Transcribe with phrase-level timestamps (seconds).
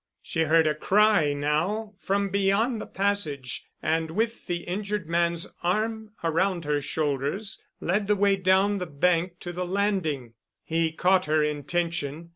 [0.23, 6.13] She heard a cry now from beyond the passage and with the injured man's arm
[6.23, 10.33] around her shoulders, led the way down the bank to the landing.
[10.63, 12.29] He caught her intention.